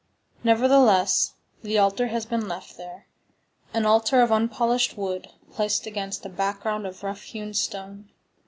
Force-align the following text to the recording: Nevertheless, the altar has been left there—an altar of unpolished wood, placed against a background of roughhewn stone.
Nevertheless, 0.43 1.35
the 1.61 1.77
altar 1.77 2.07
has 2.07 2.25
been 2.25 2.47
left 2.47 2.75
there—an 2.75 3.85
altar 3.85 4.21
of 4.23 4.31
unpolished 4.31 4.97
wood, 4.97 5.27
placed 5.53 5.85
against 5.85 6.25
a 6.25 6.29
background 6.29 6.87
of 6.87 7.01
roughhewn 7.03 7.53
stone. 7.55 8.09